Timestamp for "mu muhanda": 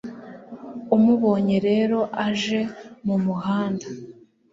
3.05-3.87